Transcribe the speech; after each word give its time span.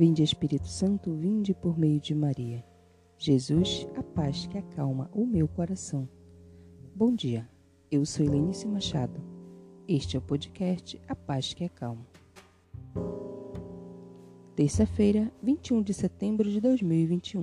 Vinde 0.00 0.22
Espírito 0.22 0.66
Santo, 0.66 1.12
vinde 1.12 1.52
por 1.52 1.78
meio 1.78 2.00
de 2.00 2.14
Maria. 2.14 2.64
Jesus, 3.18 3.86
a 3.94 4.02
paz 4.02 4.46
que 4.46 4.56
acalma 4.56 5.10
o 5.12 5.26
meu 5.26 5.46
coração. 5.46 6.08
Bom 6.94 7.14
dia, 7.14 7.46
eu 7.90 8.06
sou 8.06 8.24
Helenice 8.24 8.66
Machado. 8.66 9.20
Este 9.86 10.16
é 10.16 10.18
o 10.18 10.22
podcast 10.22 10.98
A 11.06 11.14
Paz 11.14 11.52
que 11.52 11.64
Acalma. 11.64 12.06
Terça-feira, 14.56 15.30
21 15.42 15.82
de 15.82 15.92
setembro 15.92 16.48
de 16.48 16.62
2021. 16.62 17.42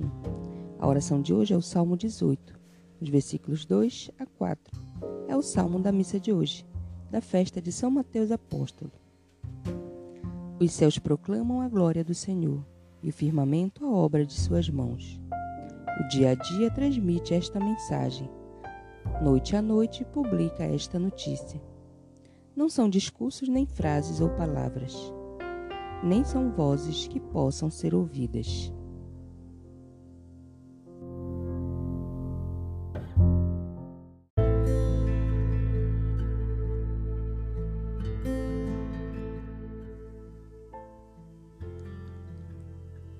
A 0.80 0.88
oração 0.88 1.22
de 1.22 1.32
hoje 1.32 1.54
é 1.54 1.56
o 1.56 1.62
Salmo 1.62 1.96
18, 1.96 2.58
os 3.00 3.08
versículos 3.08 3.64
2 3.64 4.10
a 4.18 4.26
4. 4.26 4.82
É 5.28 5.36
o 5.36 5.42
salmo 5.42 5.78
da 5.78 5.92
missa 5.92 6.18
de 6.18 6.32
hoje, 6.32 6.66
da 7.08 7.20
festa 7.20 7.62
de 7.62 7.70
São 7.70 7.88
Mateus 7.88 8.32
Apóstolo. 8.32 8.90
Os 10.60 10.72
céus 10.72 10.98
proclamam 10.98 11.60
a 11.60 11.68
glória 11.68 12.02
do 12.02 12.14
Senhor 12.14 12.66
e 13.00 13.10
o 13.10 13.12
firmamento 13.12 13.86
a 13.86 13.90
obra 13.92 14.26
de 14.26 14.32
suas 14.32 14.68
mãos. 14.68 15.20
O 16.00 16.08
dia 16.08 16.30
a 16.30 16.34
dia 16.34 16.68
transmite 16.68 17.32
esta 17.32 17.60
mensagem. 17.60 18.28
Noite 19.22 19.54
a 19.54 19.62
noite 19.62 20.04
publica 20.04 20.64
esta 20.64 20.98
notícia. 20.98 21.62
Não 22.56 22.68
são 22.68 22.90
discursos 22.90 23.48
nem 23.48 23.66
frases 23.66 24.20
ou 24.20 24.30
palavras, 24.30 24.96
nem 26.02 26.24
são 26.24 26.50
vozes 26.50 27.06
que 27.06 27.20
possam 27.20 27.70
ser 27.70 27.94
ouvidas. 27.94 28.72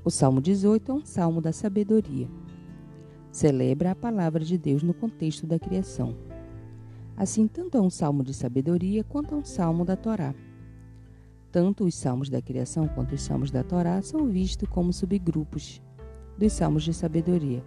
O 0.08 0.10
Salmo 0.10 0.40
18 0.40 0.90
é 0.90 0.94
um 0.94 1.04
salmo 1.04 1.38
da 1.38 1.52
sabedoria. 1.52 2.26
Celebra 3.30 3.90
a 3.90 3.94
palavra 3.94 4.42
de 4.42 4.56
Deus 4.56 4.82
no 4.82 4.94
contexto 4.94 5.46
da 5.46 5.58
criação. 5.58 6.16
Assim, 7.14 7.46
tanto 7.46 7.76
é 7.76 7.80
um 7.82 7.90
salmo 7.90 8.24
de 8.24 8.32
sabedoria 8.32 9.04
quanto 9.04 9.34
é 9.34 9.36
um 9.36 9.44
salmo 9.44 9.84
da 9.84 9.96
Torá. 9.96 10.34
Tanto 11.52 11.84
os 11.84 11.94
salmos 11.94 12.30
da 12.30 12.40
criação 12.40 12.88
quanto 12.88 13.14
os 13.14 13.20
salmos 13.20 13.50
da 13.50 13.62
Torá 13.62 14.00
são 14.00 14.26
vistos 14.28 14.66
como 14.70 14.94
subgrupos 14.94 15.82
dos 16.38 16.54
salmos 16.54 16.84
de 16.84 16.94
sabedoria. 16.94 17.62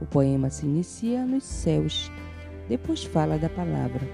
O 0.00 0.06
poema 0.06 0.50
se 0.50 0.66
inicia 0.66 1.24
nos 1.24 1.44
céus, 1.44 2.10
depois 2.68 3.04
fala 3.04 3.38
da 3.38 3.48
palavra 3.48 4.04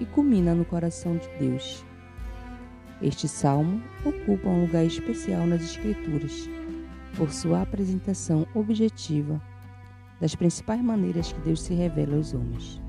e 0.00 0.06
culmina 0.06 0.54
no 0.54 0.64
coração 0.64 1.18
de 1.18 1.28
Deus. 1.38 1.84
Este 3.02 3.28
salmo 3.28 3.82
ocupa 4.02 4.48
um 4.48 4.62
lugar 4.62 4.86
especial 4.86 5.46
nas 5.46 5.60
Escrituras 5.60 6.48
por 7.20 7.30
sua 7.30 7.60
apresentação 7.60 8.46
objetiva 8.54 9.38
das 10.18 10.34
principais 10.34 10.80
maneiras 10.80 11.30
que 11.30 11.40
Deus 11.42 11.60
se 11.60 11.74
revela 11.74 12.16
aos 12.16 12.32
homens. 12.32 12.80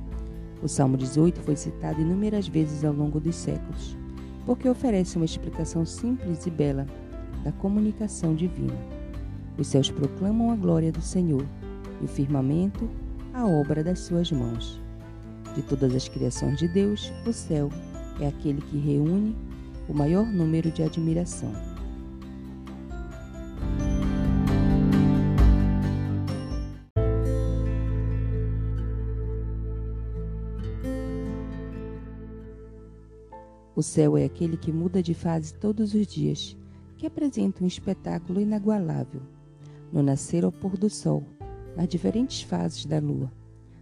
O 0.64 0.70
Salmo 0.70 0.96
18 0.96 1.42
foi 1.42 1.58
citado 1.58 2.00
inúmeras 2.00 2.48
vezes 2.48 2.86
ao 2.86 2.94
longo 2.94 3.20
dos 3.20 3.36
séculos, 3.36 3.98
porque 4.46 4.70
oferece 4.70 5.18
uma 5.18 5.26
explicação 5.26 5.86
simples 5.86 6.46
e 6.46 6.50
bela 6.50 6.88
da 7.44 7.52
comunicação 7.52 8.34
divina. 8.34 8.78
Os 9.58 9.68
céus 9.68 9.92
proclamam 9.92 10.50
a 10.50 10.56
glória 10.56 10.94
do 10.94 11.02
Senhor 11.02 11.46
e 12.00 12.06
o 12.06 12.08
firmamento 12.08 12.90
a 13.34 13.46
obra 13.46 13.84
das 13.84 14.00
suas 14.00 14.32
mãos. 14.32 14.80
De 15.56 15.62
todas 15.62 15.94
as 15.94 16.08
criações 16.08 16.58
de 16.58 16.70
Deus, 16.70 17.12
o 17.28 17.34
céu 17.34 17.70
é 18.22 18.28
aquele 18.28 18.62
que 18.62 18.78
reúne 18.78 19.36
o 19.90 19.94
maior 19.94 20.26
número 20.26 20.72
de 20.72 20.84
admiração. 20.84 21.71
O 33.76 33.82
céu 33.82 34.18
é 34.18 34.26
aquele 34.26 34.58
que 34.58 34.72
muda 34.72 35.02
de 35.02 35.14
fase 35.14 35.54
todos 35.54 35.94
os 35.94 36.06
dias, 36.06 36.58
que 36.98 37.08
apresenta 37.08 37.64
um 37.64 37.68
espetáculo 37.68 38.42
inagualável, 38.42 39.22
no 39.92 40.04
nascer 40.04 40.44
ao 40.44 40.52
pôr 40.52 40.78
do 40.78 40.90
sol, 40.90 41.24
nas 41.76 41.88
diferentes 41.88 42.42
fases 42.42 42.86
da 42.86 43.00
lua, 43.00 43.32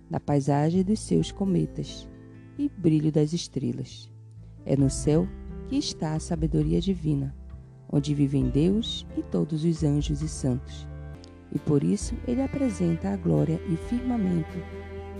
na 0.09 0.19
paisagem 0.19 0.83
dos 0.83 0.99
seus 0.99 1.31
cometas 1.31 2.07
e 2.57 2.69
brilho 2.69 3.11
das 3.11 3.33
estrelas. 3.33 4.11
É 4.63 4.75
no 4.77 4.89
céu 4.89 5.27
que 5.67 5.75
está 5.75 6.13
a 6.13 6.19
sabedoria 6.19 6.79
divina, 6.79 7.35
onde 7.91 8.13
vivem 8.13 8.47
Deus 8.47 9.07
e 9.17 9.23
todos 9.23 9.63
os 9.63 9.83
anjos 9.83 10.21
e 10.21 10.29
santos. 10.29 10.87
E 11.51 11.57
por 11.57 11.83
isso 11.83 12.15
ele 12.27 12.43
apresenta 12.43 13.09
a 13.09 13.17
glória 13.17 13.59
e 13.67 13.75
firmamento 13.75 14.59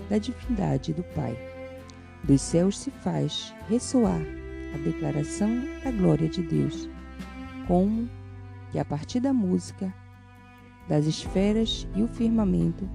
da 0.08 0.18
divindade 0.18 0.92
do 0.92 1.02
Pai. 1.02 1.36
Dos 2.22 2.40
céus 2.40 2.78
se 2.78 2.90
faz 2.90 3.52
ressoar 3.68 4.39
a 4.74 4.78
declaração 4.78 5.62
da 5.84 5.90
glória 5.90 6.28
de 6.28 6.42
Deus, 6.42 6.88
como 7.66 8.08
que 8.70 8.78
a 8.78 8.84
partir 8.84 9.20
da 9.20 9.32
música, 9.32 9.92
das 10.88 11.06
esferas 11.06 11.86
e 11.94 12.02
o 12.02 12.08
firmamento 12.08 12.88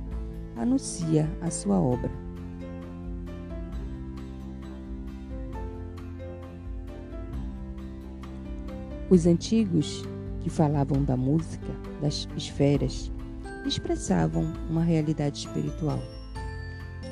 anuncia 0.55 1.29
a 1.41 1.49
sua 1.49 1.79
obra. 1.79 2.11
Os 9.09 9.27
antigos 9.27 10.03
que 10.41 10.49
falavam 10.49 11.03
da 11.03 11.15
música, 11.15 11.67
das 12.01 12.27
esferas, 12.35 13.11
expressavam 13.65 14.51
uma 14.69 14.83
realidade 14.83 15.39
espiritual. 15.39 15.99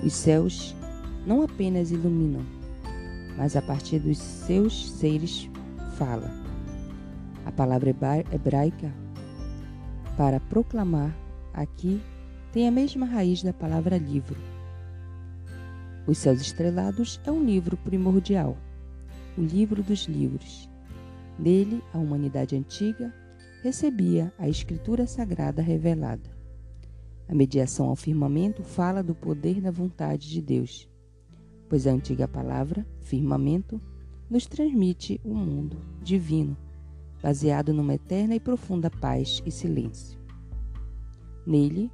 Os 0.04 0.14
céus 0.14 0.76
não 1.26 1.44
apenas 1.44 1.92
iluminam, 1.92 2.46
mas 3.38 3.56
a 3.56 3.62
partir 3.62 4.00
dos 4.00 4.18
seus 4.18 4.92
seres 4.92 5.50
fala. 5.98 6.32
A 7.46 7.52
palavra 7.52 7.90
hebraica 8.32 8.94
para 10.16 10.40
proclamar 10.40 11.16
aqui 11.54 12.02
tem 12.52 12.68
a 12.68 12.72
mesma 12.72 13.06
raiz 13.06 13.42
da 13.42 13.52
palavra 13.52 13.98
livro. 13.98 14.40
Os 16.06 16.18
Céus 16.18 16.42
Estrelados 16.42 17.20
é 17.26 17.32
um 17.32 17.44
livro 17.44 17.78
primordial, 17.78 18.58
o 19.38 19.42
livro 19.42 19.82
dos 19.82 20.06
livros. 20.06 20.70
Nele, 21.40 21.82
a 21.94 21.98
humanidade 21.98 22.56
antiga 22.56 23.14
recebia 23.64 24.32
a 24.38 24.48
escritura 24.48 25.08
sagrada 25.08 25.62
revelada. 25.62 26.30
A 27.28 27.34
mediação 27.34 27.88
ao 27.88 27.96
firmamento 27.96 28.64
fala 28.64 29.02
do 29.02 29.16
poder 29.16 29.62
da 29.62 29.72
vontade 29.72 30.30
de 30.30 30.42
Deus 30.42 30.93
pois 31.74 31.88
a 31.88 31.92
antiga 31.92 32.28
palavra, 32.28 32.86
firmamento, 33.02 33.82
nos 34.30 34.46
transmite 34.46 35.20
o 35.24 35.32
um 35.32 35.36
mundo 35.36 35.76
divino, 36.04 36.56
baseado 37.20 37.74
numa 37.74 37.96
eterna 37.96 38.36
e 38.36 38.40
profunda 38.40 38.92
paz 38.92 39.42
e 39.44 39.50
silêncio. 39.50 40.20
Nele, 41.48 41.90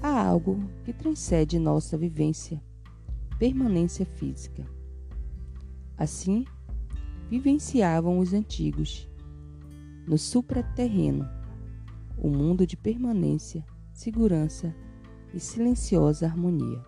há 0.00 0.26
algo 0.26 0.58
que 0.86 0.94
transcende 0.94 1.58
nossa 1.58 1.98
vivência, 1.98 2.62
permanência 3.38 4.06
física. 4.06 4.64
Assim, 5.94 6.46
vivenciavam 7.28 8.18
os 8.18 8.32
antigos, 8.32 9.06
no 10.06 10.16
supraterreno, 10.16 11.28
o 12.16 12.28
um 12.28 12.30
mundo 12.30 12.66
de 12.66 12.74
permanência, 12.74 13.62
segurança 13.92 14.74
e 15.34 15.38
silenciosa 15.38 16.24
harmonia. 16.24 16.82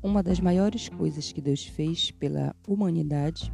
Uma 0.00 0.22
das 0.22 0.38
maiores 0.38 0.88
coisas 0.88 1.32
que 1.32 1.40
Deus 1.40 1.66
fez 1.66 2.12
pela 2.12 2.54
humanidade 2.68 3.52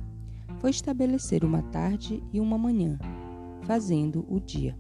foi 0.59 0.69
estabelecer 0.69 1.43
uma 1.43 1.63
tarde 1.63 2.23
e 2.35 2.39
uma 2.39 2.59
manhã, 2.59 2.99
fazendo 3.63 4.27
o 4.29 4.39
dia. 4.39 4.79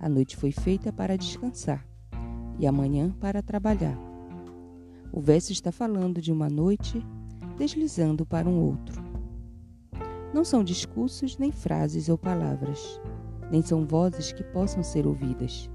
A 0.00 0.08
noite 0.08 0.36
foi 0.36 0.50
feita 0.50 0.92
para 0.92 1.16
descansar 1.16 1.86
e 2.58 2.66
a 2.66 2.72
manhã 2.72 3.12
para 3.20 3.40
trabalhar. 3.40 3.96
O 5.12 5.20
verso 5.20 5.52
está 5.52 5.70
falando 5.70 6.20
de 6.20 6.32
uma 6.32 6.48
noite 6.48 7.00
deslizando 7.56 8.26
para 8.26 8.48
um 8.48 8.60
outro. 8.60 9.00
Não 10.34 10.44
são 10.44 10.64
discursos, 10.64 11.38
nem 11.38 11.52
frases 11.52 12.08
ou 12.08 12.18
palavras, 12.18 13.00
nem 13.48 13.62
são 13.62 13.86
vozes 13.86 14.32
que 14.32 14.42
possam 14.42 14.82
ser 14.82 15.06
ouvidas. 15.06 15.70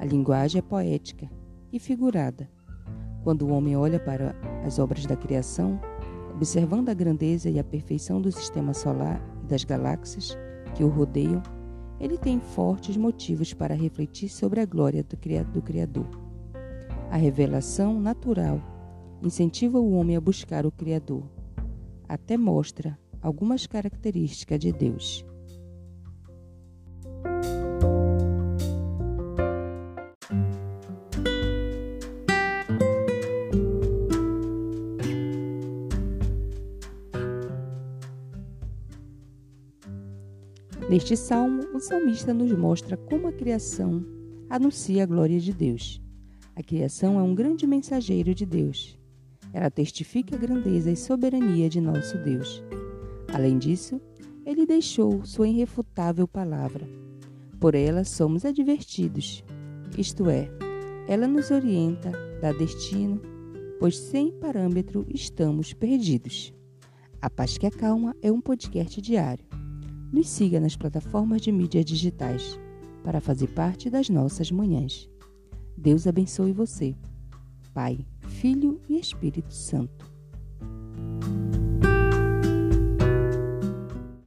A 0.00 0.04
linguagem 0.04 0.58
é 0.58 0.62
poética 0.62 1.30
e 1.72 1.78
figurada 1.78 2.50
quando 3.22 3.42
o 3.42 3.50
homem 3.50 3.76
olha 3.76 4.00
para 4.00 4.34
as 4.64 4.78
obras 4.78 5.06
da 5.06 5.16
criação, 5.16 5.80
observando 6.34 6.88
a 6.88 6.94
grandeza 6.94 7.50
e 7.50 7.58
a 7.58 7.64
perfeição 7.64 8.20
do 8.20 8.32
sistema 8.32 8.72
solar 8.72 9.20
e 9.42 9.46
das 9.46 9.64
galáxias 9.64 10.36
que 10.74 10.84
o 10.84 10.88
rodeiam, 10.88 11.42
ele 11.98 12.16
tem 12.16 12.40
fortes 12.40 12.96
motivos 12.96 13.52
para 13.52 13.74
refletir 13.74 14.28
sobre 14.28 14.60
a 14.60 14.64
glória 14.64 15.04
do 15.04 15.60
Criador. 15.60 16.06
A 17.10 17.16
revelação 17.16 18.00
natural 18.00 18.60
incentiva 19.22 19.78
o 19.78 19.92
homem 19.92 20.16
a 20.16 20.20
buscar 20.20 20.64
o 20.64 20.72
Criador, 20.72 21.22
até 22.08 22.38
mostra 22.38 22.98
algumas 23.20 23.66
características 23.66 24.58
de 24.58 24.72
Deus. 24.72 25.24
Neste 40.88 41.16
salmo, 41.16 41.62
o 41.74 41.78
salmista 41.78 42.34
nos 42.34 42.50
mostra 42.52 42.96
como 42.96 43.28
a 43.28 43.32
criação 43.32 44.04
anuncia 44.48 45.04
a 45.04 45.06
glória 45.06 45.38
de 45.38 45.52
Deus. 45.52 46.00
A 46.56 46.62
criação 46.62 47.18
é 47.18 47.22
um 47.22 47.34
grande 47.34 47.66
mensageiro 47.66 48.34
de 48.34 48.44
Deus. 48.44 48.98
Ela 49.52 49.70
testifica 49.70 50.34
a 50.34 50.38
grandeza 50.38 50.90
e 50.90 50.96
soberania 50.96 51.68
de 51.68 51.80
nosso 51.80 52.18
Deus. 52.18 52.62
Além 53.32 53.56
disso, 53.56 54.00
ele 54.44 54.66
deixou 54.66 55.24
sua 55.24 55.48
irrefutável 55.48 56.26
palavra. 56.26 56.88
Por 57.60 57.74
ela 57.74 58.04
somos 58.04 58.44
advertidos, 58.44 59.44
isto 59.96 60.28
é, 60.28 60.48
ela 61.06 61.28
nos 61.28 61.50
orienta, 61.50 62.10
dá 62.40 62.52
destino, 62.52 63.20
pois 63.78 63.96
sem 63.96 64.32
parâmetro 64.32 65.06
estamos 65.08 65.72
perdidos. 65.72 66.52
A 67.20 67.28
Paz 67.28 67.58
que 67.58 67.66
Acalma 67.66 68.16
é 68.22 68.32
um 68.32 68.40
podcast 68.40 69.00
diário 69.00 69.59
nos 70.12 70.28
siga 70.28 70.58
nas 70.58 70.76
plataformas 70.76 71.40
de 71.40 71.52
mídias 71.52 71.84
digitais 71.84 72.58
para 73.04 73.20
fazer 73.20 73.48
parte 73.48 73.88
das 73.88 74.08
nossas 74.08 74.50
manhãs. 74.50 75.08
Deus 75.76 76.06
abençoe 76.06 76.52
você. 76.52 76.94
Pai, 77.72 78.04
Filho 78.20 78.80
e 78.88 78.98
Espírito 78.98 79.54
Santo. 79.54 80.09